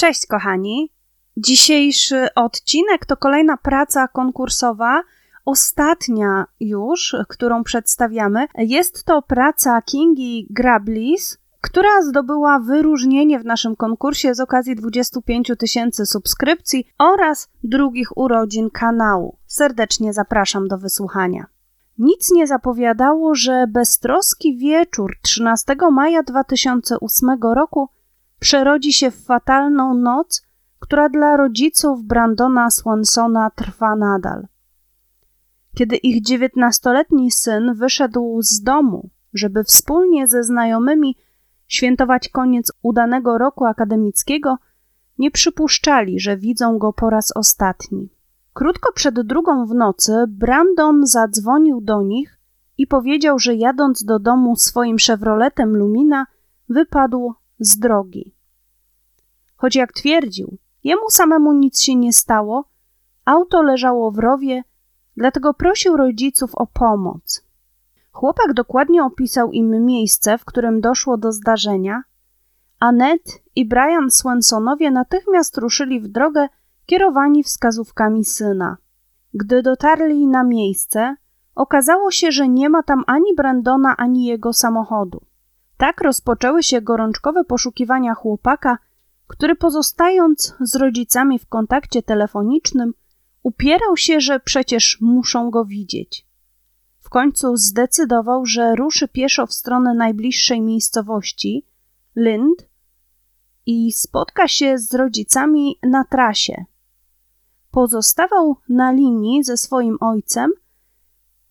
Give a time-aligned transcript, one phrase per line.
[0.00, 0.92] Cześć kochani.
[1.36, 5.02] Dzisiejszy odcinek to kolejna praca konkursowa,
[5.44, 8.46] ostatnia już, którą przedstawiamy.
[8.58, 16.06] Jest to praca Kingi Grablis, która zdobyła wyróżnienie w naszym konkursie z okazji 25 tysięcy
[16.06, 19.36] subskrypcji oraz drugich urodzin kanału.
[19.46, 21.46] Serdecznie zapraszam do wysłuchania.
[21.98, 27.88] Nic nie zapowiadało, że beztroski wieczór 13 maja 2008 roku
[28.38, 30.42] przerodzi się w fatalną noc,
[30.78, 34.46] która dla rodziców Brandona Swansona trwa nadal.
[35.74, 41.16] Kiedy ich dziewiętnastoletni syn wyszedł z domu, żeby wspólnie ze znajomymi
[41.66, 44.58] świętować koniec udanego roku akademickiego,
[45.18, 48.08] nie przypuszczali, że widzą go po raz ostatni.
[48.52, 52.38] Krótko przed drugą w nocy Brandon zadzwonił do nich
[52.78, 56.26] i powiedział, że jadąc do domu swoim Chevroletem Lumina
[56.68, 58.34] wypadł z drogi.
[59.56, 62.64] Choć jak twierdził, jemu samemu nic się nie stało,
[63.24, 64.62] auto leżało w rowie,
[65.16, 67.48] dlatego prosił rodziców o pomoc.
[68.12, 72.02] Chłopak dokładnie opisał im miejsce, w którym doszło do zdarzenia.
[72.80, 76.48] Annette i Brian Swansonowie natychmiast ruszyli w drogę,
[76.86, 78.76] kierowani wskazówkami syna.
[79.34, 81.16] Gdy dotarli na miejsce,
[81.54, 85.27] okazało się, że nie ma tam ani Brandona, ani jego samochodu.
[85.78, 88.78] Tak rozpoczęły się gorączkowe poszukiwania chłopaka,
[89.26, 92.94] który pozostając z rodzicami w kontakcie telefonicznym,
[93.42, 96.26] upierał się, że przecież muszą go widzieć.
[96.98, 101.66] W końcu zdecydował, że ruszy pieszo w stronę najbliższej miejscowości,
[102.16, 102.68] Lind,
[103.66, 106.64] i spotka się z rodzicami na trasie.
[107.70, 110.50] Pozostawał na linii ze swoim ojcem.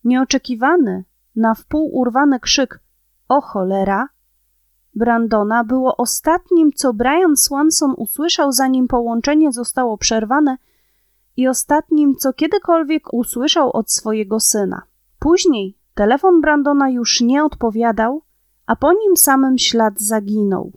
[0.04, 1.04] Nieoczekiwany,
[1.36, 2.80] na wpół urwany krzyk
[3.28, 4.08] o cholera
[4.98, 10.56] Brandona było ostatnim, co Brian Swanson usłyszał, zanim połączenie zostało przerwane,
[11.36, 14.82] i ostatnim, co kiedykolwiek usłyszał od swojego syna.
[15.18, 18.22] Później telefon Brandona już nie odpowiadał,
[18.66, 20.72] a po nim samym ślad zaginął.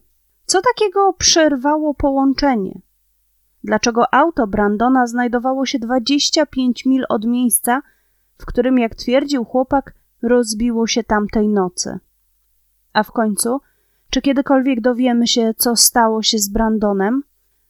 [0.45, 2.81] Co takiego przerwało połączenie?
[3.63, 7.81] Dlaczego auto Brandona znajdowało się 25 mil od miejsca,
[8.37, 11.99] w którym, jak twierdził chłopak, rozbiło się tamtej nocy?
[12.93, 13.61] A w końcu,
[14.11, 17.23] czy kiedykolwiek dowiemy się, co stało się z Brandonem?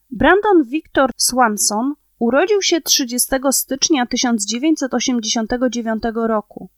[0.09, 6.69] Brandon Victor Swanson urodził się 30 stycznia 1989 roku.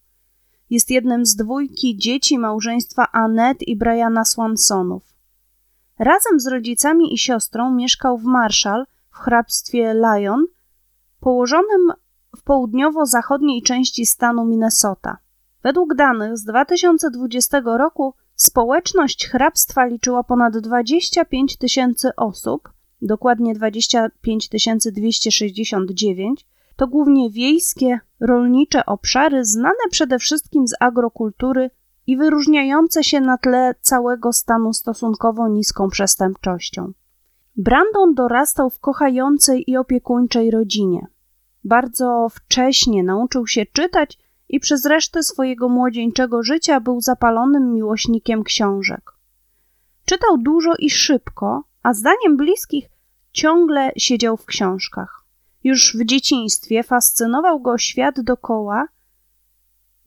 [0.69, 5.03] Jest jednym z dwójki dzieci małżeństwa Annette i Briana Swansonów.
[5.99, 10.45] Razem z rodzicami i siostrą mieszkał w Marshall w hrabstwie Lyon,
[11.19, 11.91] położonym
[12.37, 15.17] w południowo-zachodniej części stanu Minnesota.
[15.63, 22.69] Według danych z 2020 roku Społeczność hrabstwa liczyła ponad 25 tysięcy osób,
[23.01, 24.49] dokładnie 25
[24.91, 26.45] 269.
[26.75, 31.69] To głównie wiejskie, rolnicze obszary, znane przede wszystkim z agrokultury
[32.07, 36.91] i wyróżniające się na tle całego stanu stosunkowo niską przestępczością.
[37.55, 41.07] Brandon dorastał w kochającej i opiekuńczej rodzinie.
[41.63, 44.19] Bardzo wcześnie nauczył się czytać
[44.53, 49.11] i przez resztę swojego młodzieńczego życia był zapalonym miłośnikiem książek.
[50.05, 52.89] Czytał dużo i szybko, a zdaniem bliskich
[53.31, 55.25] ciągle siedział w książkach.
[55.63, 58.87] Już w dzieciństwie fascynował go świat dokoła.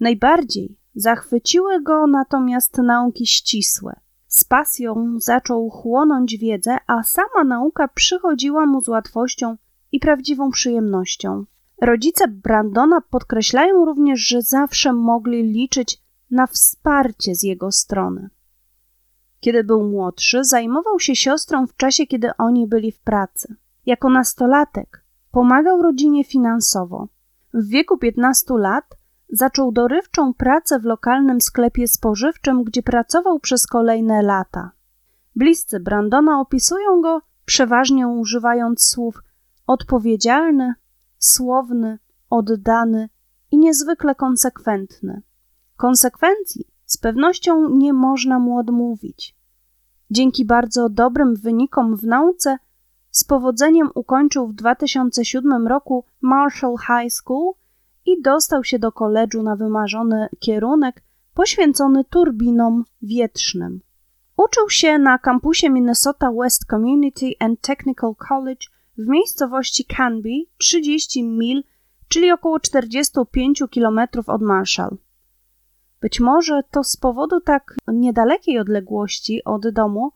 [0.00, 4.00] Najbardziej zachwyciły go natomiast nauki ścisłe.
[4.28, 9.56] Z pasją zaczął chłonąć wiedzę, a sama nauka przychodziła mu z łatwością
[9.92, 11.44] i prawdziwą przyjemnością.
[11.80, 16.00] Rodzice Brandona podkreślają również, że zawsze mogli liczyć
[16.30, 18.28] na wsparcie z jego strony.
[19.40, 23.56] Kiedy był młodszy, zajmował się siostrą w czasie, kiedy oni byli w pracy.
[23.86, 27.08] Jako nastolatek pomagał rodzinie finansowo.
[27.54, 28.84] W wieku 15 lat
[29.28, 34.70] zaczął dorywczą pracę w lokalnym sklepie spożywczym, gdzie pracował przez kolejne lata.
[35.36, 39.22] Bliscy Brandona opisują go przeważnie używając słów
[39.66, 40.74] odpowiedzialny,
[41.26, 41.98] słowny,
[42.30, 43.08] oddany
[43.50, 45.22] i niezwykle konsekwentny.
[45.76, 49.36] Konsekwencji z pewnością nie można mu odmówić.
[50.10, 52.58] Dzięki bardzo dobrym wynikom w nauce
[53.10, 57.52] z powodzeniem ukończył w 2007 roku Marshall High School
[58.06, 61.02] i dostał się do koledżu na wymarzony kierunek
[61.34, 63.80] poświęcony turbinom wietrznym.
[64.36, 68.66] Uczył się na kampusie Minnesota West Community and Technical College
[68.98, 71.62] w miejscowości Canby, 30 mil,
[72.08, 74.96] czyli około 45 km od Marshall.
[76.00, 80.12] Być może to z powodu tak niedalekiej odległości od domu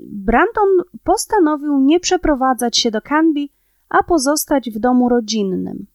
[0.00, 0.68] Brandon
[1.04, 3.48] postanowił nie przeprowadzać się do Canby,
[3.88, 5.86] a pozostać w domu rodzinnym.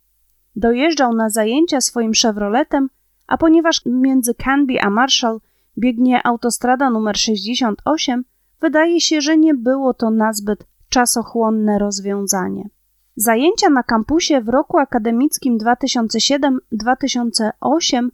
[0.56, 2.90] Dojeżdżał na zajęcia swoim Chevroletem,
[3.28, 5.40] a ponieważ między Canby a Marshall
[5.78, 8.26] biegnie autostrada numer 68,
[8.62, 12.70] wydaje się, że nie było to nazbyt czasochłonne rozwiązanie.
[13.16, 18.10] Zajęcia na kampusie w roku akademickim 2007-2008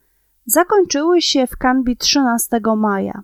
[0.45, 3.23] zakończyły się w Canby 13 maja.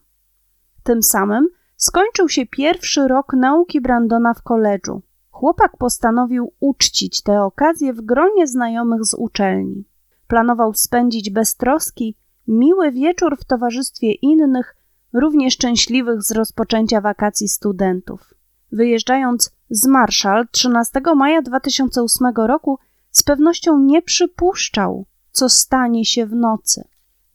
[0.83, 5.01] Tym samym skończył się pierwszy rok nauki Brandona w koledżu.
[5.30, 9.86] Chłopak postanowił uczcić tę okazję w gronie znajomych z uczelni.
[10.27, 12.18] Planował spędzić bez troski
[12.48, 14.75] miły wieczór w towarzystwie innych,
[15.13, 18.33] równie szczęśliwych z rozpoczęcia wakacji studentów.
[18.72, 22.80] Wyjeżdżając z Marshall 13 maja 2008 roku,
[23.12, 26.84] z pewnością nie przypuszczał, co stanie się w nocy.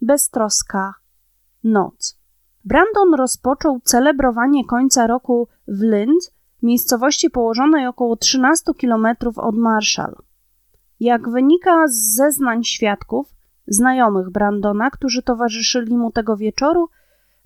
[0.02, 0.94] Beztroska
[1.64, 2.18] noc.
[2.64, 9.06] Brandon rozpoczął celebrowanie końca roku w Lind, miejscowości położonej około 13 km
[9.36, 10.16] od Marshall.
[11.00, 13.34] Jak wynika z zeznań świadków,
[13.66, 16.88] znajomych Brandona, którzy towarzyszyli mu tego wieczoru,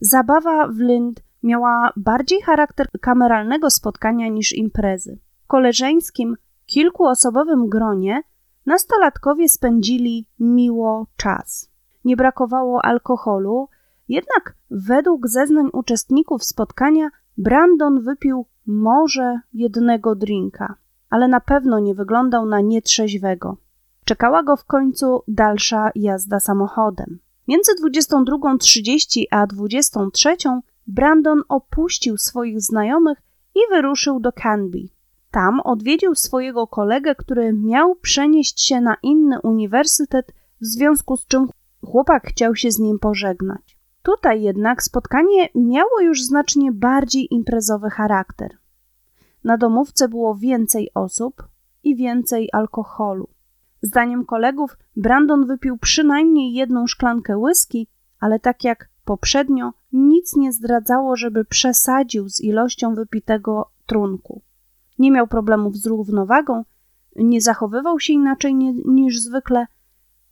[0.00, 5.18] zabawa w Lind miała bardziej charakter kameralnego spotkania niż imprezy.
[5.44, 8.22] W koleżeńskim, kilkuosobowym gronie
[8.66, 11.70] nastolatkowie spędzili miło czas.
[12.04, 13.68] Nie brakowało alkoholu,
[14.08, 20.74] jednak według zeznań uczestników spotkania Brandon wypił może jednego drinka,
[21.10, 23.56] ale na pewno nie wyglądał na nietrzeźwego.
[24.04, 27.18] Czekała go w końcu dalsza jazda samochodem.
[27.48, 30.60] Między 22.30 a 23.00
[30.90, 33.18] Brandon opuścił swoich znajomych
[33.54, 34.78] i wyruszył do Canby.
[35.30, 41.48] Tam odwiedził swojego kolegę, który miał przenieść się na inny uniwersytet, w związku z czym
[41.84, 43.78] chłopak chciał się z nim pożegnać.
[44.02, 48.58] Tutaj jednak spotkanie miało już znacznie bardziej imprezowy charakter.
[49.44, 51.48] Na domówce było więcej osób
[51.84, 53.28] i więcej alkoholu.
[53.82, 57.86] Zdaniem kolegów, Brandon wypił przynajmniej jedną szklankę whisky,
[58.20, 64.42] ale tak jak poprzednio, nic nie zdradzało, żeby przesadził z ilością wypitego trunku.
[64.98, 66.64] Nie miał problemów z równowagą,
[67.16, 68.54] nie zachowywał się inaczej
[68.84, 69.66] niż zwykle.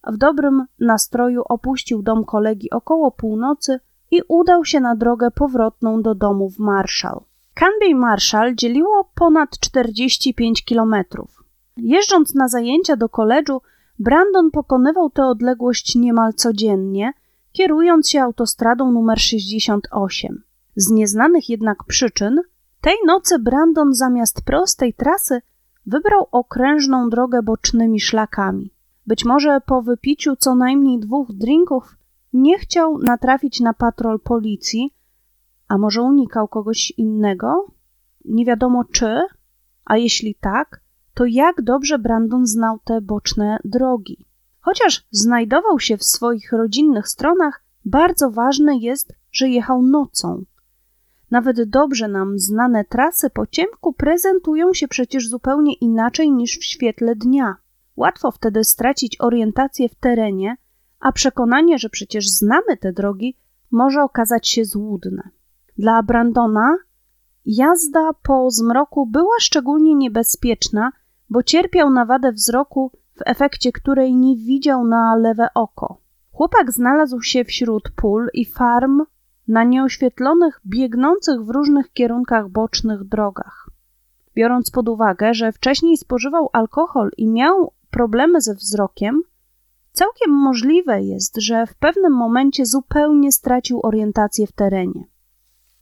[0.07, 3.81] W dobrym nastroju opuścił dom kolegi około północy
[4.11, 7.21] i udał się na drogę powrotną do domu w Marshall.
[7.55, 11.45] Canby Marshall dzieliło ponad 45 kilometrów.
[11.77, 13.61] Jeżdżąc na zajęcia do koledżu,
[13.99, 17.13] Brandon pokonywał tę odległość niemal codziennie,
[17.59, 20.43] kierując się autostradą numer 68.
[20.77, 22.41] Z nieznanych jednak przyczyn,
[22.81, 25.41] tej nocy Brandon zamiast prostej trasy
[25.87, 28.71] wybrał okrężną drogę bocznymi szlakami.
[29.07, 31.97] Być może po wypiciu co najmniej dwóch drinków
[32.33, 34.95] nie chciał natrafić na patrol policji,
[35.69, 37.67] a może unikał kogoś innego?
[38.25, 39.21] Nie wiadomo czy,
[39.85, 40.81] a jeśli tak,
[41.15, 44.28] to jak dobrze Brandon znał te boczne drogi.
[44.69, 50.45] Chociaż znajdował się w swoich rodzinnych stronach, bardzo ważne jest, że jechał nocą.
[51.31, 57.17] Nawet dobrze nam znane trasy po ciemku prezentują się przecież zupełnie inaczej niż w świetle
[57.17, 57.57] dnia.
[57.97, 60.57] Łatwo wtedy stracić orientację w terenie,
[61.01, 63.37] a przekonanie, że przecież znamy te drogi,
[63.71, 65.31] może okazać się złudne.
[65.79, 66.77] Dla Brandona
[67.47, 70.93] jazda po zmroku była szczególnie niebezpieczna,
[71.31, 76.01] bo cierpiał na wadę wzroku, w efekcie której nie widział na lewe oko.
[76.33, 79.03] Chłopak znalazł się wśród pól i farm
[79.49, 83.71] na nieoświetlonych, biegnących w różnych kierunkach bocznych drogach.
[84.35, 89.23] Biorąc pod uwagę, że wcześniej spożywał alkohol i miał problemy ze wzrokiem,
[89.93, 95.05] całkiem możliwe jest, że w pewnym momencie zupełnie stracił orientację w terenie.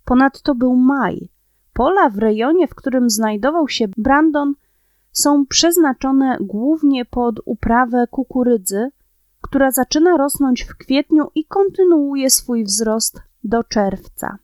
[0.04, 1.28] Ponadto był maj.
[1.72, 4.54] Pola w rejonie, w którym znajdował się Brandon,
[5.16, 8.88] są przeznaczone głównie pod uprawę kukurydzy,
[9.40, 14.38] która zaczyna rosnąć w kwietniu i kontynuuje swój wzrost do czerwca.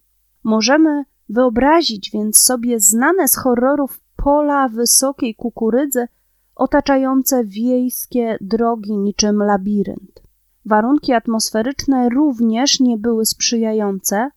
[0.45, 6.09] Możemy wyobrazić więc sobie znane z horrorów pola wysokiej kukurydzy
[6.55, 10.23] otaczające wiejskie drogi niczym labirynt.
[10.67, 14.31] Warunki atmosferyczne również nie były sprzyjające.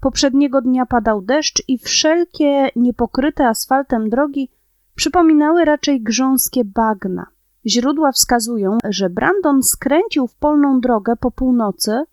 [0.00, 4.50] Poprzedniego dnia padał deszcz i wszelkie niepokryte asfaltem drogi
[4.96, 7.26] przypominały raczej grząskie bagna.
[7.66, 12.04] Źródła wskazują, że Brandon skręcił w polną drogę po północy.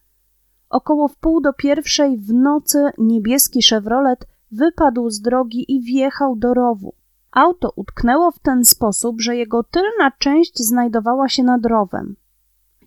[0.69, 6.93] Około wpół do pierwszej w nocy niebieski Chevrolet wypadł z drogi i wjechał do rowu.
[7.31, 12.15] Auto utknęło w ten sposób, że jego tylna część znajdowała się nad rowem.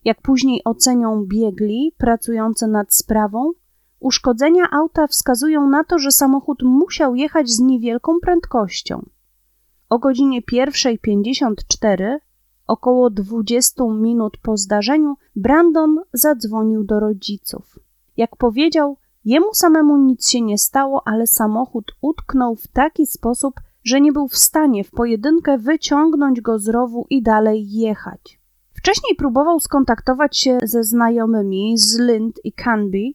[0.04, 3.52] Jak później ocenią biegli pracujący nad sprawą,
[4.00, 9.06] Uszkodzenia auta wskazują na to, że samochód musiał jechać z niewielką prędkością.
[9.88, 12.18] O godzinie 1.54,
[12.66, 17.78] około 20 minut po zdarzeniu, Brandon zadzwonił do rodziców.
[18.16, 24.00] Jak powiedział, jemu samemu nic się nie stało, ale samochód utknął w taki sposób, że
[24.00, 28.40] nie był w stanie w pojedynkę wyciągnąć go z rowu i dalej jechać.
[28.74, 33.12] Wcześniej próbował skontaktować się ze znajomymi z Lind i Canby,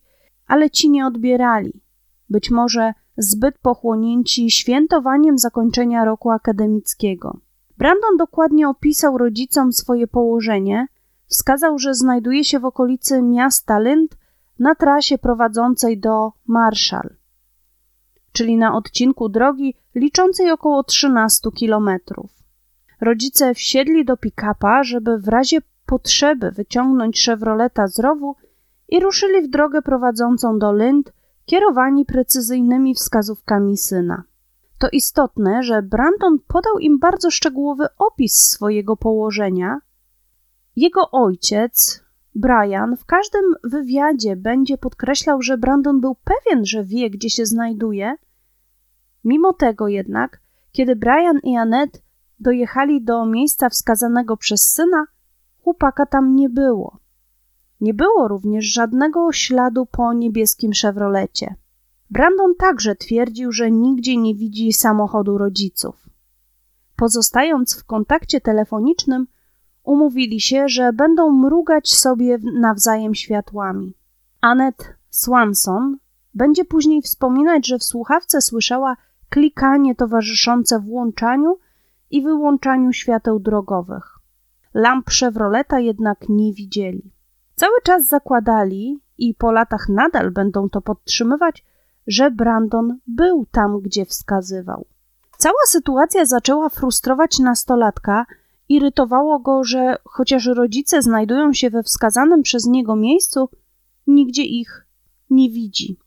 [0.48, 1.82] ale ci nie odbierali.
[2.30, 7.40] Być może zbyt pochłonięci świętowaniem zakończenia roku akademickiego.
[7.78, 10.88] Brandon dokładnie opisał rodzicom swoje położenie,
[11.28, 14.18] wskazał, że znajduje się w okolicy miasta Lind
[14.60, 17.16] na trasie prowadzącej do Marshall,
[18.32, 22.32] czyli na odcinku drogi liczącej około 13 kilometrów.
[23.02, 28.36] Rodzice wsiedli do pick-upa, żeby w razie potrzeby wyciągnąć Chevroleta z rowu
[28.90, 31.14] i ruszyli w drogę prowadzącą do Lind,
[31.46, 34.24] kierowani precyzyjnymi wskazówkami syna.
[34.80, 39.80] To istotne, że Brandon podał im bardzo szczegółowy opis swojego położenia.
[40.76, 42.04] Jego ojciec,
[42.36, 48.16] Brian, w każdym wywiadzie będzie podkreślał, że Brandon był pewien, że wie, gdzie się znajduje.
[49.24, 52.00] Mimo tego jednak, kiedy Brian i Annette
[52.40, 55.06] dojechali do miejsca wskazanego przez syna,
[55.64, 57.01] chłopaka tam nie było.
[57.82, 61.56] Nie było również żadnego śladu po niebieskim Chevrolecie.
[62.10, 66.10] Brandon także twierdził, że nigdzie nie widzi samochodu rodziców.
[66.96, 69.28] Pozostając w kontakcie telefonicznym,
[69.84, 73.94] umówili się, że będą mrugać sobie nawzajem światłami.
[74.42, 75.98] Annette Swanson
[76.34, 78.98] będzie później wspominać, że w słuchawce słyszała
[79.30, 81.58] klikanie towarzyszące włączaniu
[82.12, 84.20] i wyłączaniu świateł drogowych.
[84.74, 87.12] Lamp Chevroleta jednak nie widzieli.
[87.62, 91.66] Cały czas zakładali i po latach nadal będą to podtrzymywać,
[92.08, 94.86] że Brandon był tam, gdzie wskazywał.
[95.38, 98.26] Cała sytuacja zaczęła frustrować nastolatka,
[98.70, 103.50] irytowało go, że chociaż rodzice znajdują się we wskazanym przez niego miejscu,
[104.08, 104.88] nigdzie ich
[105.30, 106.00] nie widzi.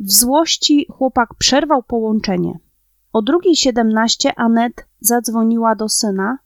[0.00, 2.58] W złości chłopak przerwał połączenie.
[3.12, 6.38] O drugiej siedemnaście Anet zadzwoniła do syna.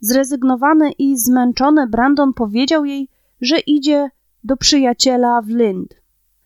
[0.00, 3.08] Zrezygnowany i zmęczony Brandon powiedział jej,
[3.40, 4.10] że idzie
[4.44, 5.94] do przyjaciela w Lind.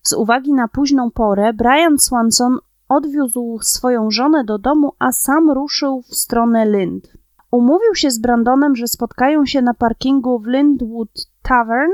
[0.02, 6.02] Z uwagi na późną porę, Brian Swanson odwiózł swoją żonę do domu, a sam ruszył
[6.02, 7.12] w stronę Lind.
[7.50, 11.10] Umówił się z Brandonem, że spotkają się na parkingu w Lindwood
[11.42, 11.90] Tavern,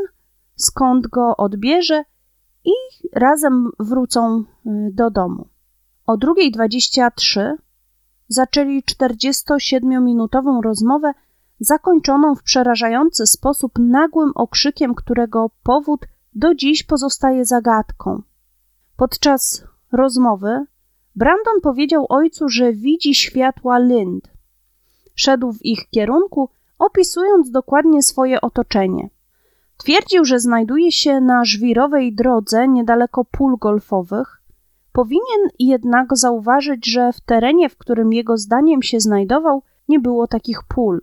[0.57, 2.05] skąd go odbierze
[2.65, 2.73] i
[3.13, 4.45] razem wrócą y,
[4.93, 5.49] do domu.
[6.07, 7.55] O 2.23
[8.29, 11.13] zaczęli 47-minutową rozmowę
[11.61, 16.01] zakończoną w przerażający sposób nagłym okrzykiem, którego powód
[16.35, 18.23] do dziś pozostaje zagadką.
[18.97, 20.67] Podczas rozmowy
[21.17, 24.31] Brandon powiedział ojcu, że widzi światła Lind.
[25.15, 26.49] Szedł w ich kierunku,
[26.79, 29.11] opisując dokładnie swoje otoczenie.
[29.77, 34.43] Twierdził, że znajduje się na żwirowej drodze niedaleko pól golfowych.
[34.93, 40.59] Powinien jednak zauważyć, że w terenie, w którym jego zdaniem się znajdował, nie było takich
[40.69, 41.01] pól.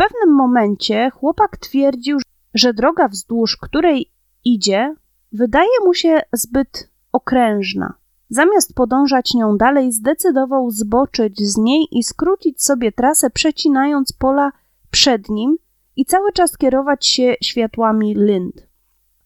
[0.00, 2.18] Pewnym momencie chłopak twierdził,
[2.54, 4.12] że droga wzdłuż której
[4.44, 4.94] idzie,
[5.32, 7.94] wydaje mu się zbyt okrężna.
[8.30, 14.52] Zamiast podążać nią dalej, zdecydował zboczyć z niej i skrócić sobie trasę, przecinając pola
[14.90, 15.56] przed nim
[15.96, 18.66] i cały czas kierować się światłami Lind.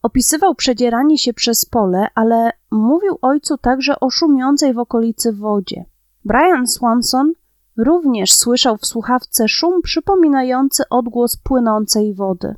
[0.02, 5.84] Opisywał przedzieranie się przez pole, ale mówił ojcu także o szumiącej w okolicy wodzie.
[6.24, 7.32] Brian Swanson
[7.76, 12.54] również słyszał w słuchawce szum przypominający odgłos płynącej wody.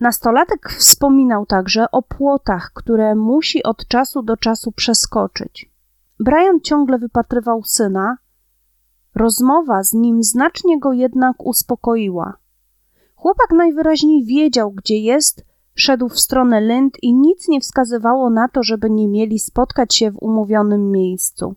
[0.00, 5.72] Nastolatek wspominał także o płotach, które musi od czasu do czasu przeskoczyć.
[6.20, 8.16] Brian ciągle wypatrywał syna.
[9.14, 12.36] Rozmowa z nim znacznie go jednak uspokoiła.
[13.14, 15.44] Chłopak najwyraźniej wiedział, gdzie jest,
[15.74, 20.10] szedł w stronę Lind i nic nie wskazywało na to, żeby nie mieli spotkać się
[20.10, 21.54] w umówionym miejscu.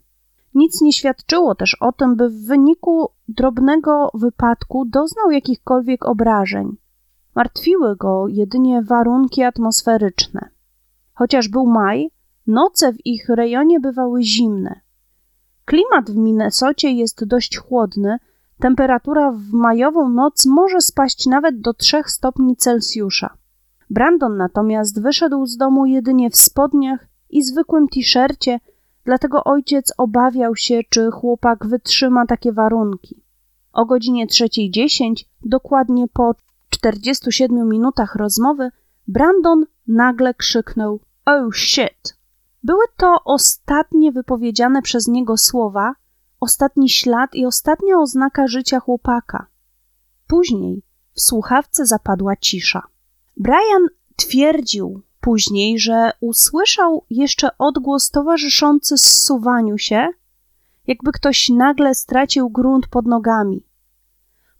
[0.55, 6.77] Nic nie świadczyło też o tym, by w wyniku drobnego wypadku doznał jakichkolwiek obrażeń.
[7.35, 10.49] Martwiły go jedynie warunki atmosferyczne.
[11.13, 12.11] Chociaż był maj,
[12.47, 14.79] noce w ich rejonie bywały zimne.
[15.65, 18.17] Klimat w Minnesocie jest dość chłodny,
[18.59, 23.37] temperatura w majową noc może spaść nawet do 3 stopni Celsjusza.
[23.89, 28.59] Brandon natomiast wyszedł z domu jedynie w spodniach i zwykłym t-shircie,
[29.05, 33.23] dlatego ojciec obawiał się, czy chłopak wytrzyma takie warunki.
[33.73, 36.35] O godzinie 3.10, dokładnie po
[36.69, 38.71] 47 minutach rozmowy,
[39.07, 42.17] Brandon nagle krzyknął: Oh shit!
[42.63, 45.95] Były to ostatnie wypowiedziane przez niego słowa,
[46.39, 49.47] ostatni ślad i ostatnia oznaka życia chłopaka.
[50.27, 50.83] Później
[51.13, 52.81] w słuchawce zapadła cisza.
[53.37, 60.07] Brian twierdził później, że usłyszał jeszcze odgłos towarzyszący zsuwaniu się,
[60.87, 63.63] jakby ktoś nagle stracił grunt pod nogami.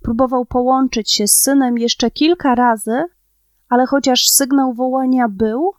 [0.02, 3.04] Próbował połączyć się z synem jeszcze kilka razy,
[3.70, 5.74] ale chociaż sygnał wołania był,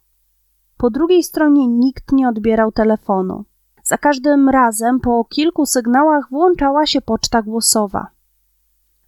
[0.76, 3.44] po drugiej stronie nikt nie odbierał telefonu.
[3.82, 8.06] Za każdym razem po kilku sygnałach włączała się poczta głosowa.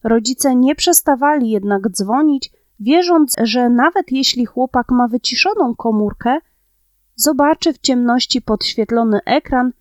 [0.03, 6.39] Rodzice nie przestawali jednak dzwonić, wierząc, że nawet jeśli chłopak ma wyciszoną komórkę,
[7.17, 9.73] zobaczy w ciemności podświetlony ekran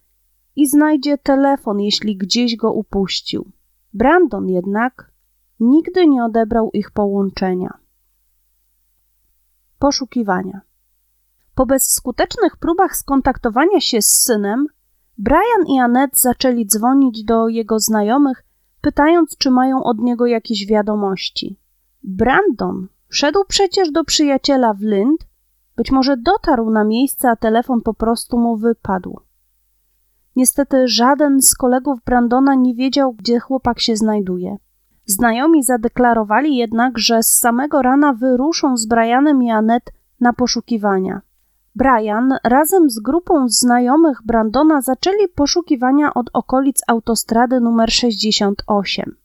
[0.56, 3.52] i znajdzie telefon, jeśli gdzieś go upuścił.
[3.94, 5.12] Brandon jednak
[5.60, 7.78] nigdy nie odebrał ich połączenia.
[9.80, 10.62] Poszukiwania.
[11.56, 14.68] Po bezskutecznych próbach skontaktowania się z synem,
[15.18, 18.44] Brian i Annette zaczęli dzwonić do jego znajomych,
[18.82, 21.60] pytając, czy mają od niego jakieś wiadomości.
[22.10, 25.28] Brandon szedł przecież do przyjaciela w Lind,
[25.76, 29.20] być może dotarł na miejsce, a telefon po prostu mu wypadł.
[30.36, 34.58] Niestety żaden z kolegów Brandona nie wiedział, gdzie chłopak się znajduje.
[35.06, 41.22] Znajomi zadeklarowali jednak, że z samego rana wyruszą z Brianem i Annette na poszukiwania.
[41.76, 49.16] Brian razem z grupą znajomych Brandona zaczęli poszukiwania od okolic autostrady numer 68.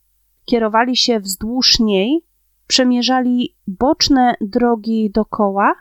[0.45, 2.25] Kierowali się wzdłuż niej,
[2.73, 5.75] przemierzali boczne drogi dokoła,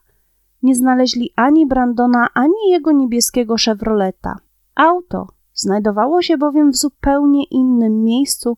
[0.63, 4.35] nie znaleźli ani Brandona, ani jego niebieskiego Chevroleta.
[4.75, 8.57] Auto znajdowało się bowiem w zupełnie innym miejscu,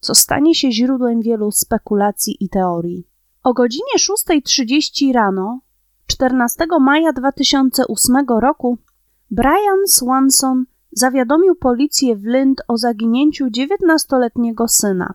[0.00, 3.06] co stanie się źródłem wielu spekulacji i teorii.
[3.42, 5.60] O godzinie 6.30 rano
[6.06, 8.78] 14 maja 2008 roku
[9.30, 15.14] Brian Swanson zawiadomił policję w Lind o zaginięciu 19-letniego syna.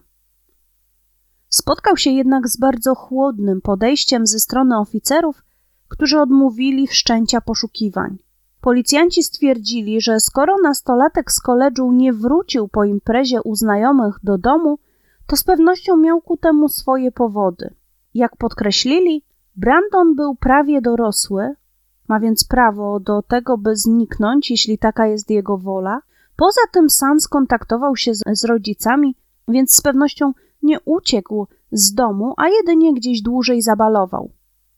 [1.58, 5.44] Spotkał się jednak z bardzo chłodnym podejściem ze strony oficerów,
[5.88, 8.18] którzy odmówili wszczęcia poszukiwań.
[8.62, 14.80] Policjanci stwierdzili, że skoro nastolatek z koledżu nie wrócił po imprezie u znajomych do domu,
[15.28, 17.74] to z pewnością miał ku temu swoje powody.
[18.14, 19.24] Jak podkreślili,
[19.56, 21.56] Brandon był prawie dorosły,
[22.08, 26.02] ma więc prawo do tego, by zniknąć, jeśli taka jest jego wola.
[26.36, 29.16] Poza tym sam skontaktował się z, rodzicami,
[29.48, 34.32] więc z pewnością nie uciekł z domu, a jedynie gdzieś dłużej zabalował.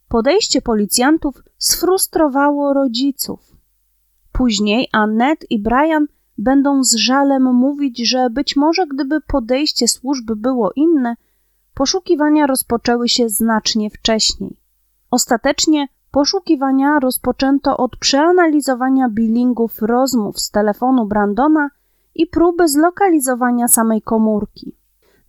[0.07, 3.39] Podejście policjantów sfrustrowało rodziców.
[4.31, 10.71] Później Annette i Brian będą z żalem mówić, że być może gdyby podejście służby było
[10.75, 11.15] inne,
[11.73, 14.57] poszukiwania rozpoczęły się znacznie wcześniej.
[15.11, 21.69] Ostatecznie poszukiwania rozpoczęto od przeanalizowania billingów rozmów z telefonu Brandona
[22.15, 24.78] i próby zlokalizowania samej komórki.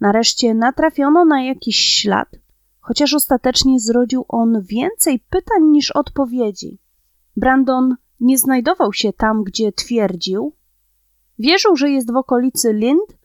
[0.00, 2.28] Nareszcie natrafiono na jakiś ślad,
[2.80, 6.78] chociaż ostatecznie zrodził on więcej pytań niż odpowiedzi.
[7.36, 10.52] Brandon nie znajdował się tam, gdzie twierdził.
[11.38, 13.20] Wierzył, że jest w okolicy Lind,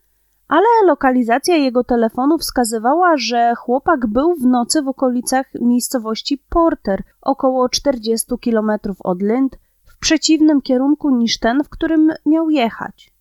[0.48, 7.70] ale lokalizacja jego telefonu wskazywała, że chłopak był w nocy w okolicach miejscowości Porter, około
[7.70, 13.14] 40 km od Lind, w przeciwnym kierunku niż ten, w którym miał jechać.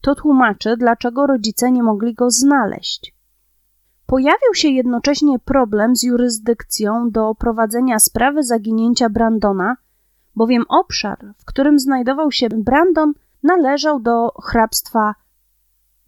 [0.00, 3.14] To tłumaczy, dlaczego rodzice nie mogli go znaleźć.
[4.06, 9.76] Pojawił się jednocześnie problem z jurysdykcją do prowadzenia sprawy zaginięcia Brandona,
[10.36, 15.14] bowiem obszar, w którym znajdował się Brandon, należał do hrabstwa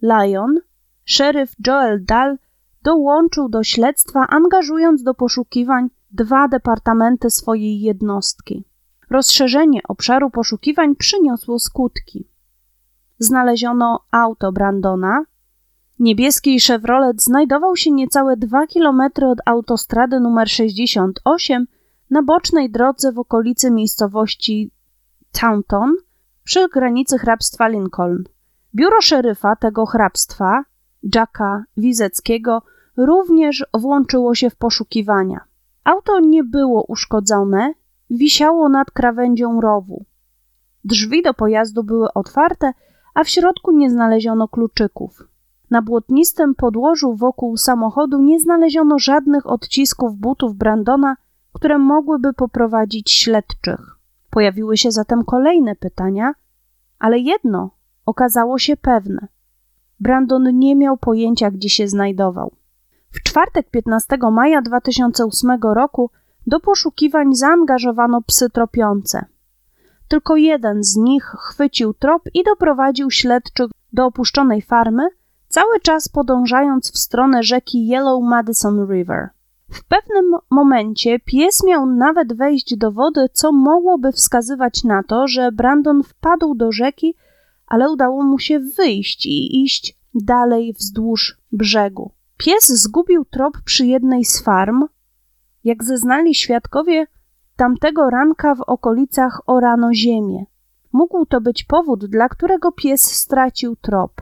[0.01, 0.59] Lyon.
[1.05, 2.37] Szeryf Joel Dahl
[2.83, 8.65] dołączył do śledztwa, angażując do poszukiwań dwa departamenty swojej jednostki.
[9.09, 12.27] Rozszerzenie obszaru poszukiwań przyniosło skutki.
[13.19, 15.23] Znaleziono auto Brandona.
[15.99, 21.67] Niebieski Chevrolet znajdował się niecałe 2 km od autostrady nr 68
[22.09, 24.71] na bocznej drodze w okolicy miejscowości
[25.31, 25.95] Taunton
[26.43, 28.23] przy granicy hrabstwa Lincoln.
[28.75, 30.63] Biuro szeryfa tego hrabstwa,
[31.15, 32.61] Jacka Wizeckiego,
[32.97, 35.39] również włączyło się w poszukiwania.
[35.83, 37.73] Auto nie było uszkodzone,
[38.09, 40.05] wisiało nad krawędzią rowu.
[40.83, 42.73] Drzwi do pojazdu były otwarte,
[43.13, 45.23] a w środku nie znaleziono kluczyków.
[45.71, 51.15] Na błotnistym podłożu wokół samochodu nie znaleziono żadnych odcisków butów Brandona
[51.53, 53.97] które mogłyby poprowadzić śledczych.
[54.29, 56.33] Pojawiły się zatem kolejne pytania,
[56.99, 57.71] ale jedno
[58.05, 59.27] okazało się pewne.
[59.99, 62.51] Brandon nie miał pojęcia, gdzie się znajdował.
[63.11, 66.09] W czwartek 15 maja 2008 roku
[66.47, 69.25] do poszukiwań zaangażowano psy tropiące.
[70.09, 75.09] Tylko jeden z nich chwycił trop i doprowadził śledczych do opuszczonej farmy,
[75.47, 79.29] cały czas podążając w stronę rzeki Yellow Madison River.
[79.69, 85.51] W pewnym momencie pies miał nawet wejść do wody, co mogłoby wskazywać na to, że
[85.51, 87.15] Brandon wpadł do rzeki,
[87.67, 92.11] ale udało mu się wyjść i iść dalej wzdłuż brzegu.
[92.37, 94.83] Pies zgubił trop przy jednej z farm.
[95.63, 97.07] Jak zeznali świadkowie,
[97.59, 100.45] tamtego ranka w okolicach orano ziemię.
[100.93, 104.21] Mógł to być powód, dla którego pies stracił trop.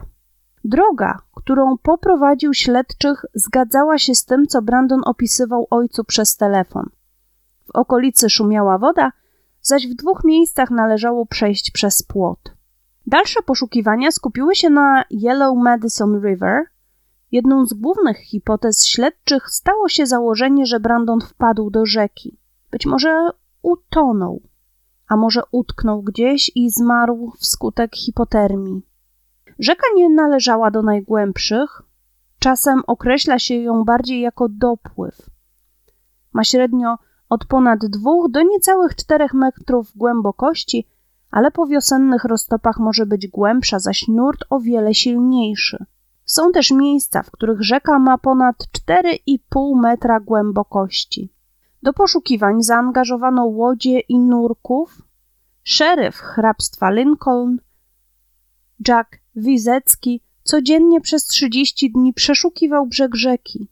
[0.64, 6.90] Droga, którą poprowadził śledczych, zgadzała się z tym, co Brandon opisywał ojcu przez telefon.
[7.66, 9.12] W okolicy szumiała woda,
[9.62, 12.38] zaś w dwóch miejscach należało przejść przez płot.
[13.06, 16.64] Dalsze poszukiwania skupiły się na Yellow Madison River.
[17.32, 22.38] Jedną z głównych hipotez śledczych stało się założenie, że Brandon wpadł do rzeki.
[22.70, 23.30] Być może
[23.62, 24.42] utonął,
[25.08, 28.82] a może utknął gdzieś i zmarł wskutek hipotermii.
[29.58, 31.82] Rzeka nie należała do najgłębszych,
[32.38, 35.30] czasem określa się ją bardziej jako dopływ.
[36.32, 40.88] Ma średnio od ponad dwóch do niecałych czterech metrów głębokości,
[41.30, 45.84] ale po wiosennych roztopach może być głębsza, zaś nurt o wiele silniejszy.
[46.24, 48.56] Są też miejsca, w których rzeka ma ponad
[48.88, 51.32] 4,5 metra głębokości.
[51.82, 55.02] Do poszukiwań zaangażowano łodzie i nurków.
[55.62, 57.58] Szeryf hrabstwa Lincoln,
[58.88, 63.68] Jack Wizecki, codziennie przez 30 dni przeszukiwał brzeg rzeki.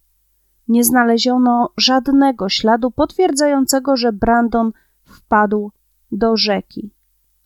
[0.69, 4.73] Nie znaleziono żadnego śladu potwierdzającego, że Brandon
[5.05, 5.73] wpadł
[6.13, 6.91] do rzeki.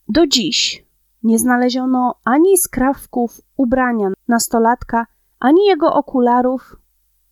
[0.09, 0.85] Do dziś
[1.23, 5.07] nie znaleziono ani skrawków ubrania nastolatka,
[5.39, 6.77] ani jego okularów,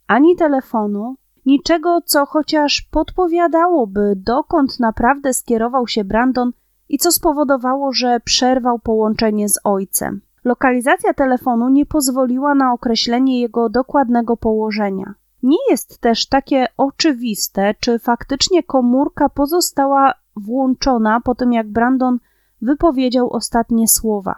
[0.07, 1.17] ani telefonu,
[1.49, 6.53] niczego, co chociaż podpowiadałoby, dokąd naprawdę skierował się Brandon
[6.89, 10.21] i co spowodowało, że przerwał połączenie z ojcem.
[10.45, 15.15] Lokalizacja telefonu nie pozwoliła na określenie jego dokładnego położenia.
[15.43, 22.19] Nie jest też takie oczywiste, czy faktycznie komórka pozostała włączona po tym, jak Brandon
[22.63, 24.35] wypowiedział ostatnie słowa.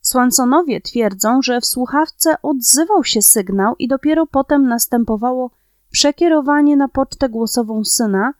[0.00, 5.50] Swansonowie twierdzą, że w słuchawce odzywał się sygnał i dopiero potem następowało
[5.90, 8.32] przekierowanie na pocztę głosową syna,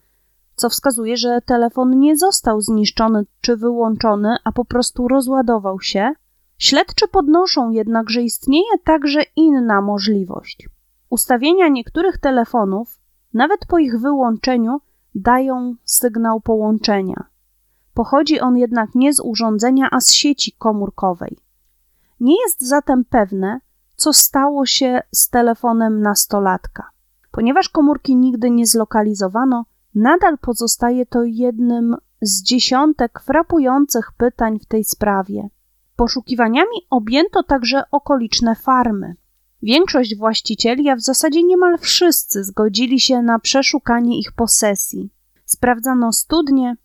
[0.55, 6.13] co wskazuje, że telefon nie został zniszczony czy wyłączony, a po prostu rozładował się.
[6.59, 10.69] Śledczy podnoszą jednak, że istnieje także inna możliwość.
[11.11, 13.01] Ustawienia niektórych telefonów,
[13.35, 14.81] nawet po ich wyłączeniu,
[15.15, 17.25] dają sygnał połączenia.
[17.95, 21.39] Pochodzi on jednak nie z urządzenia, a z sieci komórkowej.
[22.21, 23.61] Nie jest zatem pewne,
[23.97, 26.96] co stało się z telefonem nastolatka.
[27.37, 34.85] Ponieważ komórki nigdy nie zlokalizowano, nadal pozostaje to jednym z dziesiątek frapujących pytań w tej
[34.85, 35.49] sprawie.
[35.97, 39.15] Poszukiwaniami objęto także okoliczne farmy.
[39.63, 45.11] Większość właścicieli, a w zasadzie niemal wszyscy, zgodzili się na przeszukanie ich posesji.
[45.45, 46.77] Sprawdzano studnie,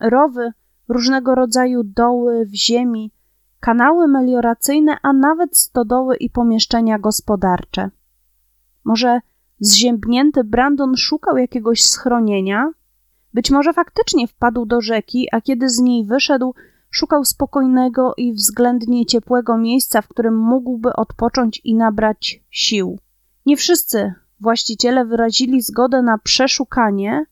[0.00, 0.52] rowy,
[0.88, 3.12] różnego rodzaju doły w ziemi,
[3.60, 7.90] kanały melioracyjne, a nawet stodoły i pomieszczenia gospodarcze.
[8.84, 9.20] Może
[9.60, 12.72] zziębnięty Brandon szukał jakiegoś schronienia?
[13.34, 16.54] Być może faktycznie wpadł do rzeki, a kiedy z niej wyszedł,
[16.90, 22.98] szukał spokojnego i względnie ciepłego miejsca, w którym mógłby odpocząć i nabrać sił.
[23.46, 27.26] Nie wszyscy właściciele wyrazili zgodę na przeszukanie.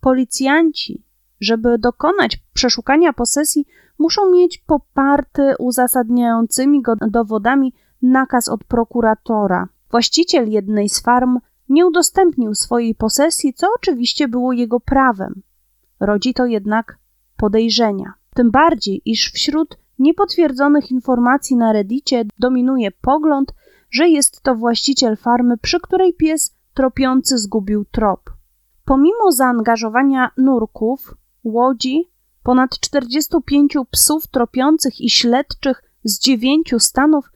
[0.00, 3.66] Policjanci żeby dokonać przeszukania posesji,
[3.98, 9.68] muszą mieć poparty uzasadniającymi go dowodami nakaz od prokuratora.
[9.90, 15.42] Właściciel jednej z farm nie udostępnił swojej posesji, co oczywiście było jego prawem.
[16.00, 16.98] Rodzi to jednak
[17.36, 18.12] podejrzenia.
[18.34, 23.54] Tym bardziej, iż wśród niepotwierdzonych informacji na Reddicie dominuje pogląd,
[23.90, 28.20] że jest to właściciel farmy, przy której pies tropiący zgubił trop.
[28.84, 32.10] Pomimo zaangażowania nurków, łodzi,
[32.42, 37.30] ponad 45 psów tropiących i śledczych z dziewięciu stanów,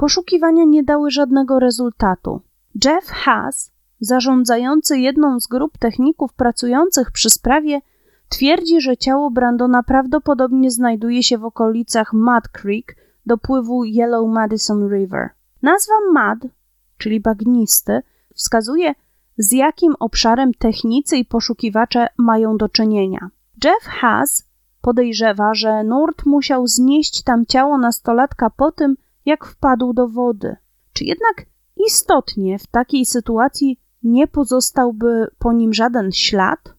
[0.00, 2.40] poszukiwania nie dały żadnego rezultatu.
[2.84, 7.80] Jeff Haas, zarządzający jedną z grup techników pracujących przy sprawie,
[8.28, 15.28] twierdzi, że ciało Brandona prawdopodobnie znajduje się w okolicach Mud Creek, dopływu Yellow Madison River.
[15.62, 16.52] Nazwa Mud,
[16.98, 18.02] czyli bagnisty,
[18.34, 18.94] wskazuje,
[19.38, 23.30] z jakim obszarem technicy i poszukiwacze mają do czynienia.
[23.64, 24.48] Jeff Haas
[24.80, 28.96] podejrzewa, że Nurt musiał znieść tam ciało nastolatka po tym,
[29.30, 30.56] jak wpadł do wody.
[30.92, 31.46] Czy jednak
[31.86, 36.74] istotnie w takiej sytuacji nie pozostałby po nim żaden ślad?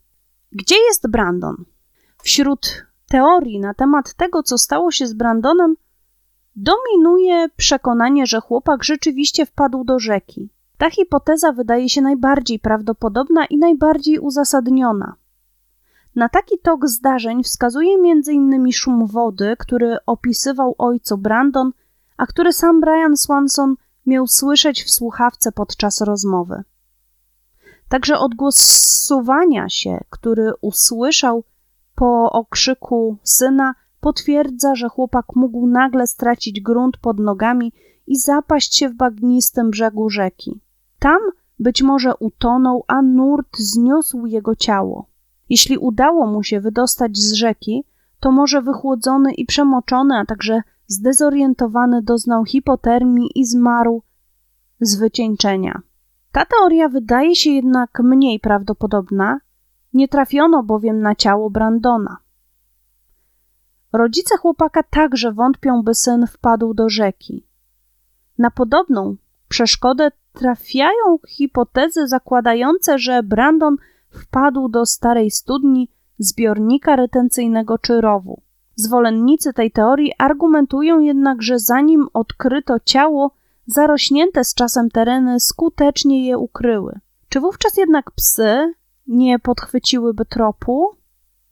[0.52, 1.66] Gdzie jest Brandon?
[2.24, 5.76] Wśród teorii na temat tego, co stało się z Brandonem,
[6.56, 10.50] dominuje przekonanie, że chłopak rzeczywiście wpadł do rzeki.
[10.78, 15.16] Ta hipoteza wydaje się najbardziej prawdopodobna i najbardziej uzasadniona.
[16.16, 18.72] Na taki tok zdarzeń wskazuje m.in.
[18.72, 21.72] szum wody, który opisywał ojcu Brandon,
[22.22, 26.64] a który sam Brian Swanson miał słyszeć w słuchawce podczas rozmowy.
[27.90, 28.58] Także odgłos
[29.06, 31.44] suwania się, który usłyszał
[31.96, 37.74] po okrzyku syna, potwierdza, że chłopak mógł nagle stracić grunt pod nogami
[38.08, 40.60] i zapaść się w bagnistym brzegu rzeki.
[41.00, 41.20] Tam
[41.60, 45.06] być może utonął, a nurt zniósł jego ciało.
[45.50, 47.84] Jeśli udało mu się wydostać z rzeki,
[48.20, 54.04] to może wychłodzony i przemoczony, a także zdezorientowany doznał hipotermii i zmarł
[54.82, 55.82] z wycieńczenia.
[56.32, 59.40] Ta teoria wydaje się jednak mniej prawdopodobna,
[59.94, 62.18] nie trafiono bowiem na ciało Brandona.
[63.94, 67.48] Rodzice chłopaka także wątpią, by syn wpadł do rzeki.
[68.38, 69.16] Na podobną
[69.48, 73.76] przeszkodę trafiają hipotezy zakładające, że Brandon
[74.10, 78.42] wpadł do starej studni, zbiornika retencyjnego czy rowu.
[78.82, 83.32] Zwolennicy tej teorii argumentują jednak, że zanim odkryto ciało,
[83.66, 87.00] zarośnięte z czasem tereny skutecznie je ukryły.
[87.30, 88.74] Czy wówczas jednak psy
[89.08, 90.96] nie podchwyciłyby tropu?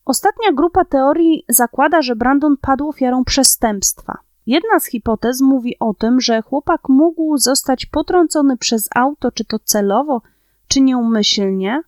[0.05, 4.17] Ostatnia grupa teorii zakłada, że Brandon padł ofiarą przestępstwa.
[4.45, 9.59] Jedna z hipotez mówi o tym, że chłopak mógł zostać potrącony przez auto, czy to
[9.59, 10.21] celowo,
[10.67, 11.81] czy nieumyślnie.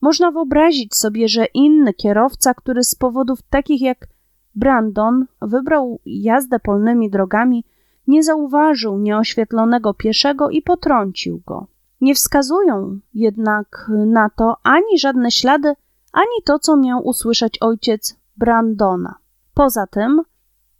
[0.00, 4.06] Można wyobrazić sobie, że inny kierowca, który z powodów takich jak
[4.54, 7.64] Brandon wybrał jazdę polnymi drogami,
[8.06, 11.66] nie zauważył nieoświetlonego pieszego i potrącił go.
[12.00, 15.74] Nie wskazują jednak na to ani żadne ślady,
[16.12, 19.14] ani to, co miał usłyszeć ojciec Brandona.
[19.54, 20.22] Poza tym,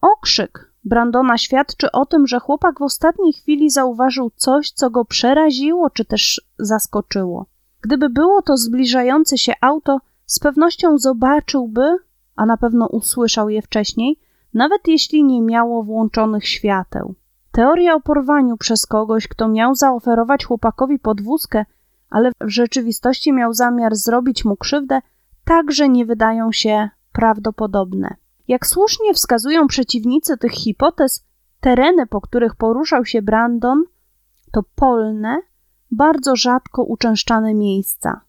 [0.00, 5.90] okrzyk Brandona świadczy o tym, że chłopak w ostatniej chwili zauważył coś, co go przeraziło
[5.90, 7.46] czy też zaskoczyło.
[7.80, 11.96] Gdyby było to zbliżające się auto, z pewnością zobaczyłby,
[12.38, 14.18] a na pewno usłyszał je wcześniej,
[14.54, 17.14] nawet jeśli nie miało włączonych świateł.
[17.52, 21.64] Teoria o porwaniu przez kogoś, kto miał zaoferować chłopakowi podwózkę,
[22.10, 25.00] ale w rzeczywistości miał zamiar zrobić mu krzywdę,
[25.44, 28.16] także nie wydają się prawdopodobne.
[28.48, 31.24] Jak słusznie wskazują przeciwnicy tych hipotez,
[31.60, 33.84] tereny, po których poruszał się Brandon,
[34.52, 35.42] to polne,
[35.90, 38.20] bardzo rzadko uczęszczane miejsca.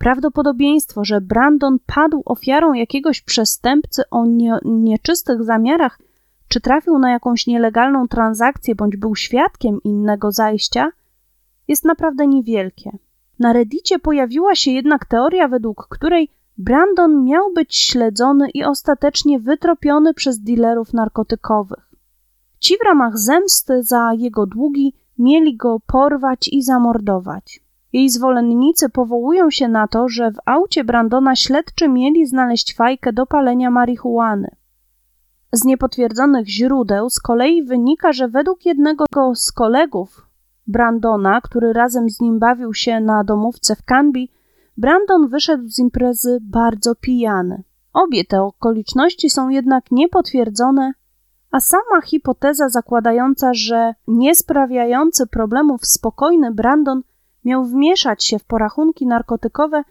[0.00, 5.98] Prawdopodobieństwo, że Brandon padł ofiarą jakiegoś przestępcy o nie, nieczystych zamiarach,
[6.48, 10.92] czy trafił na jakąś nielegalną transakcję bądź był świadkiem innego zajścia,
[11.68, 12.90] jest naprawdę niewielkie.
[13.38, 20.14] Na Reddicie pojawiła się jednak teoria, według której Brandon miał być śledzony i ostatecznie wytropiony
[20.14, 21.90] przez dealerów narkotykowych.
[22.58, 27.60] Ci w ramach zemsty za jego długi mieli go porwać i zamordować.
[27.92, 33.26] Jej zwolennicy powołują się na to, że w aucie Brandona śledczy mieli znaleźć fajkę do
[33.26, 34.48] palenia marihuany.
[35.52, 40.26] Z niepotwierdzonych źródeł z kolei wynika, że według jednego z kolegów
[40.66, 44.26] Brandona, który razem z nim bawił się na domówce w Canby,
[44.76, 47.62] Brandon wyszedł z imprezy bardzo pijany.
[47.92, 50.92] Obie te okoliczności są jednak niepotwierdzone,
[51.50, 57.02] a sama hipoteza zakładająca, że niesprawiający problemów spokojny Brandon
[57.44, 59.84] miał wmieszać się w porachunki narkotykowe,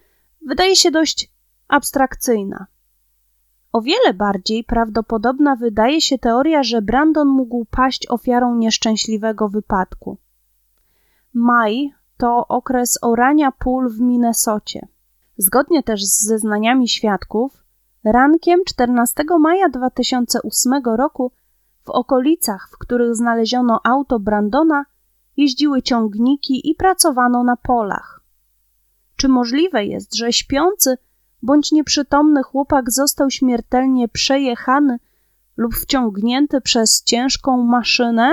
[0.46, 1.32] wydaje się dość
[1.68, 2.68] abstrakcyjna.
[3.74, 10.18] O wiele bardziej prawdopodobna wydaje się teoria, że Brandon mógł paść ofiarą nieszczęśliwego wypadku.
[11.34, 14.88] Maj to okres orania pól w Minnesocie.
[15.38, 17.64] Zgodnie też z zeznaniami świadków,
[18.04, 21.32] rankiem 14 maja 2008 roku
[21.86, 24.86] w okolicach, w których znaleziono auto Brandona,
[25.42, 28.22] jeździły ciągniki i pracowano na polach.
[29.16, 30.98] Czy możliwe jest, że śpiący
[31.42, 35.00] bądź nieprzytomny chłopak został śmiertelnie przejechany
[35.58, 38.32] lub wciągnięty przez ciężką maszynę?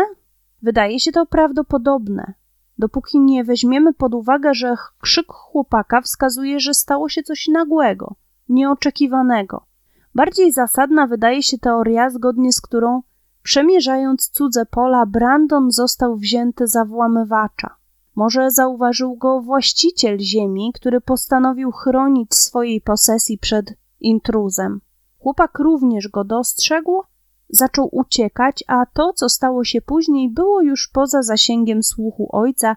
[0.63, 2.35] Wydaje się to prawdopodobne,
[2.79, 8.15] dopóki nie weźmiemy pod uwagę, że krzyk chłopaka wskazuje, że stało się coś nagłego,
[8.49, 9.67] nieoczekiwanego.
[10.15, 13.03] Bardziej zasadna wydaje się teoria, zgodnie z którą
[13.47, 17.77] przemierzając cudze pola, Brandon został wzięty za włamywacza.
[18.15, 24.81] Może zauważył go właściciel ziemi, który postanowił chronić swojej posesji przed intruzem.
[25.19, 27.03] Chłopak również go dostrzegł,
[27.49, 32.77] zaczął uciekać, a to, co stało się później, było już poza zasięgiem słuchu ojca,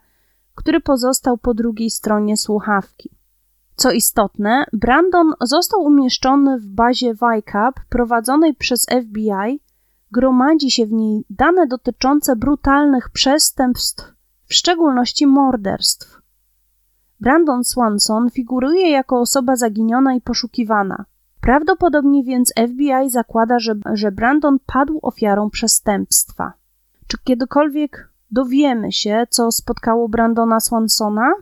[0.55, 3.09] który pozostał po drugiej stronie słuchawki.
[3.75, 9.68] Co istotne, Brandon został umieszczony w bazie VICAP prowadzonej przez FBI.
[10.11, 14.13] Gromadzi się w niej dane dotyczące brutalnych przestępstw,
[14.45, 16.21] w szczególności morderstw.
[17.19, 21.05] Brandon Swanson figuruje jako osoba zaginiona i poszukiwana.
[21.41, 26.53] Prawdopodobnie więc FBI zakłada, że, że Brandon padł ofiarą przestępstwa.
[27.07, 31.33] Czy kiedykolwiek dowiemy się, co spotkało Brandona Swansona?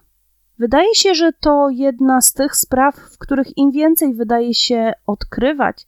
[0.60, 5.88] Wydaje się, że to jedna z tych spraw, w których im więcej wydaje się odkrywać,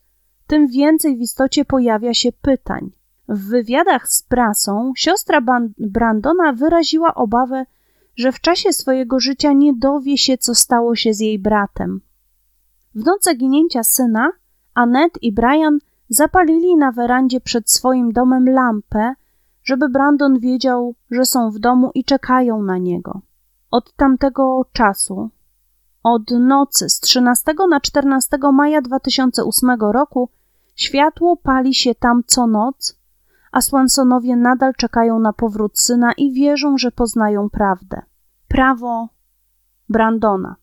[0.50, 2.90] tym więcej w istocie pojawia się pytań.
[3.28, 5.40] W wywiadach z prasą siostra
[5.78, 7.66] Brandona wyraziła obawę,
[8.16, 12.00] że w czasie swojego życia nie dowie się, co stało się z jej bratem.
[12.94, 14.32] W noc zaginięcia syna,
[14.74, 19.14] Annette i Brian zapalili na werandzie przed swoim domem lampę,
[19.62, 23.20] żeby Brandon wiedział, że są w domu i czekają na niego.
[23.70, 25.30] Od tamtego czasu,
[26.02, 30.28] od nocy z 13 na 14 maja 2008 roku,
[30.82, 33.00] światło pali się tam co noc,
[33.52, 38.02] a Swansonowie nadal czekają na powrót syna i wierzą, że poznają prawdę.
[38.48, 39.08] Prawo
[39.88, 40.56] Brandona.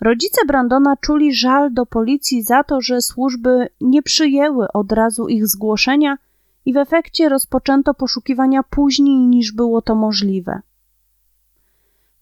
[0.00, 5.46] Rodzice Brandona czuli żal do policji za to, że służby nie przyjęły od razu ich
[5.46, 6.18] zgłoszenia
[6.64, 10.60] i w efekcie rozpoczęto poszukiwania później niż było to możliwe.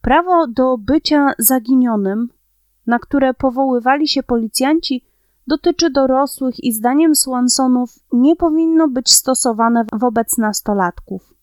[0.01, 2.29] Prawo do bycia zaginionym,
[2.87, 5.05] na które powoływali się policjanci,
[5.47, 11.35] dotyczy dorosłych i zdaniem Swansonów nie powinno być stosowane wobec nastolatków.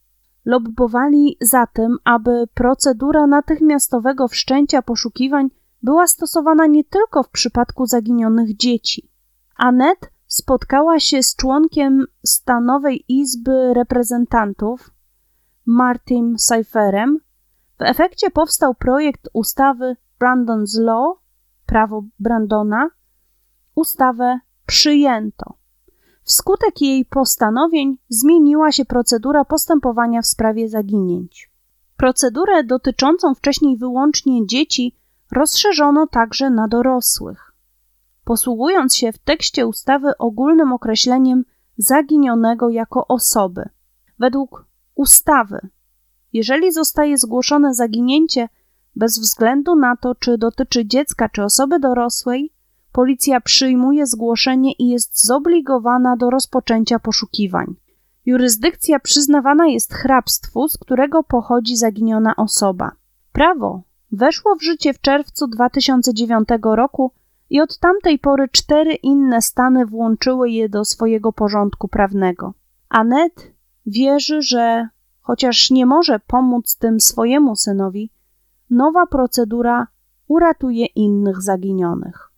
[0.45, 5.49] Lobbowali za tym, aby procedura natychmiastowego wszczęcia poszukiwań
[5.83, 9.09] była stosowana nie tylko w przypadku zaginionych dzieci.
[9.57, 14.91] Annette spotkała się z członkiem Stanowej Izby Reprezentantów,
[15.65, 17.17] Martin Seiferem.
[17.79, 21.17] W efekcie powstał projekt ustawy Brandon's Law,
[21.65, 22.89] prawo Brandona.
[23.75, 25.53] Ustawę przyjęto.
[26.23, 31.51] Wskutek jej postanowień zmieniła się procedura postępowania w sprawie zaginięć.
[31.97, 34.95] Procedurę dotyczącą wcześniej wyłącznie dzieci
[35.31, 37.53] rozszerzono także na dorosłych.
[38.23, 41.45] Posługując się w tekście ustawy ogólnym określeniem
[41.77, 43.69] zaginionego jako osoby.
[44.19, 45.60] Według ustawy,
[46.34, 48.49] jeżeli zostaje zgłoszone zaginięcie
[48.95, 52.53] bez względu na to, czy dotyczy dziecka czy osoby dorosłej,
[52.91, 57.75] policja przyjmuje zgłoszenie i jest zobligowana do rozpoczęcia poszukiwań.
[58.25, 62.91] Jurysdykcja przyznawana jest hrabstwu, z którego pochodzi zaginiona osoba.
[63.32, 67.12] Prawo weszło w życie w czerwcu 2009 roku
[67.49, 72.54] i od tamtej pory cztery inne stany włączyły je do swojego porządku prawnego.
[72.89, 73.51] Anet
[73.86, 74.88] wierzy, że
[75.21, 78.12] chociaż nie może pomóc tym swojemu synowi,
[78.69, 79.88] nowa procedura
[80.27, 82.30] uratuje innych zaginionych.